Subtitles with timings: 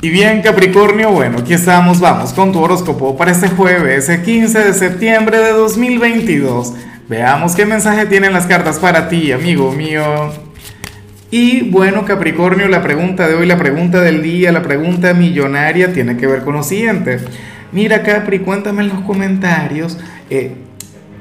[0.00, 4.66] Y bien Capricornio, bueno, aquí estamos, vamos con tu horóscopo para este jueves, el 15
[4.66, 6.74] de septiembre de 2022.
[7.08, 10.04] Veamos qué mensaje tienen las cartas para ti, amigo mío.
[11.32, 16.16] Y bueno Capricornio, la pregunta de hoy, la pregunta del día, la pregunta millonaria tiene
[16.16, 17.18] que ver con lo siguiente.
[17.72, 19.98] Mira Capri, cuéntame en los comentarios
[20.30, 20.52] eh,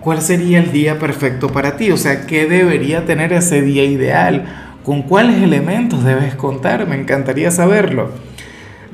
[0.00, 4.46] cuál sería el día perfecto para ti, o sea, qué debería tener ese día ideal,
[4.82, 8.33] con cuáles elementos debes contar, me encantaría saberlo.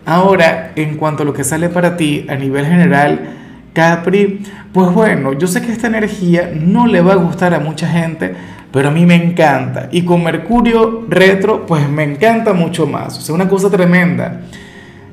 [0.07, 3.37] Ahora, en cuanto a lo que sale para ti a nivel general,
[3.73, 4.42] Capri,
[4.73, 8.34] pues bueno, yo sé que esta energía no le va a gustar a mucha gente,
[8.73, 9.89] pero a mí me encanta.
[9.92, 13.19] Y con Mercurio retro, pues me encanta mucho más.
[13.19, 14.42] O sea, una cosa tremenda.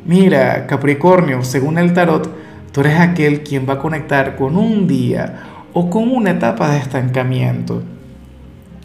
[0.05, 2.29] Mira, Capricornio, según el tarot,
[2.71, 5.43] tú eres aquel quien va a conectar con un día
[5.73, 7.83] o con una etapa de estancamiento.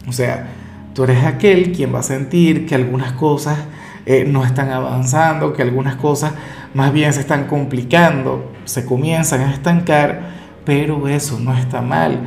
[0.07, 0.47] O sea,
[0.93, 3.57] tú eres aquel quien va a sentir que algunas cosas
[4.05, 6.33] eh, no están avanzando, que algunas cosas
[6.73, 10.21] más bien se están complicando, se comienzan a estancar,
[10.65, 12.19] pero eso no está mal.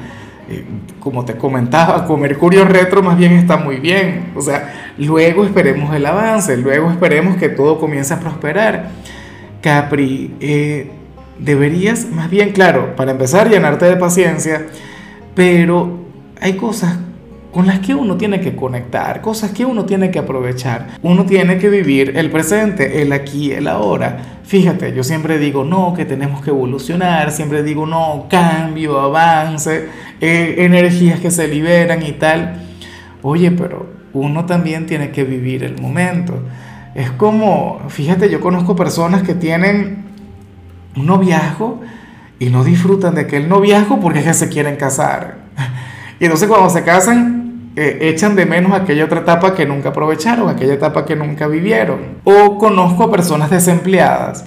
[0.49, 0.65] Eh,
[1.01, 4.33] como te comentaba, con Mercurio retro más bien está muy bien.
[4.37, 8.91] O sea, luego esperemos el avance, luego esperemos que todo comience a prosperar.
[9.61, 10.91] Capri, eh,
[11.39, 14.67] deberías más bien, claro, para empezar, llenarte de paciencia,
[15.35, 16.07] pero
[16.41, 16.99] hay cosas
[17.57, 20.99] con las que uno tiene que conectar, cosas que uno tiene que aprovechar.
[21.01, 24.41] Uno tiene que vivir el presente, el aquí, el ahora.
[24.45, 29.89] Fíjate, yo siempre digo no, que tenemos que evolucionar, siempre digo no, cambio, avance,
[30.21, 32.61] eh, energías que se liberan y tal.
[33.23, 36.35] Oye, pero uno también tiene que vivir el momento.
[36.95, 40.05] Es como, fíjate, yo conozco personas que tienen
[40.95, 41.81] un noviazgo
[42.39, 45.39] y no disfrutan de aquel noviazgo porque es que se quieren casar.
[46.19, 47.46] Y entonces cuando se casan,
[47.77, 52.17] eh, echan de menos aquella otra etapa que nunca aprovecharon, aquella etapa que nunca vivieron.
[52.25, 54.47] O conozco a personas desempleadas,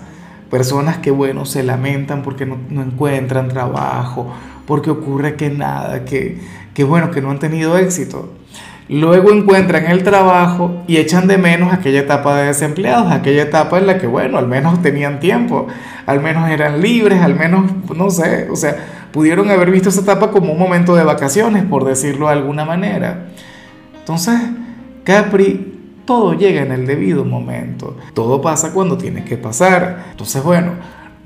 [0.49, 4.33] personas que, bueno, se lamentan porque no, no encuentran trabajo,
[4.65, 6.39] porque ocurre que nada, que,
[6.73, 8.33] que, bueno, que no han tenido éxito.
[8.89, 13.85] Luego encuentran el trabajo y echan de menos aquella etapa de desempleados, aquella etapa en
[13.85, 15.67] la que, bueno, al menos tenían tiempo,
[16.07, 18.75] al menos eran libres, al menos, no sé, o sea,
[19.11, 23.27] pudieron haber visto esa etapa como un momento de vacaciones, por decirlo de alguna manera.
[23.99, 24.39] Entonces,
[25.03, 27.95] Capri, todo llega en el debido momento.
[28.15, 30.05] Todo pasa cuando tiene que pasar.
[30.09, 30.71] Entonces, bueno,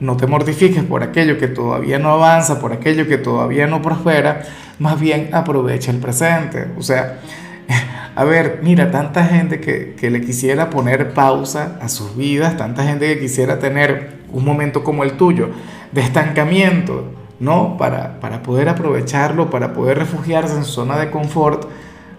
[0.01, 4.41] no te mortifiques por aquello que todavía no avanza, por aquello que todavía no prospera,
[4.79, 6.67] más bien aprovecha el presente.
[6.77, 7.19] O sea,
[8.15, 12.83] a ver, mira, tanta gente que, que, le quisiera poner pausa a sus vidas, tanta
[12.83, 15.49] gente que quisiera tener un momento como el tuyo,
[15.91, 17.77] de estancamiento, ¿no?
[17.77, 21.67] Para, para poder aprovecharlo, para poder refugiarse en su zona de confort,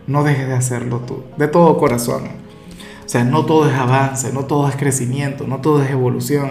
[0.07, 2.25] no dejes de hacerlo tú, de todo corazón.
[3.05, 6.51] O sea, no todo es avance, no todo es crecimiento, no todo es evolución.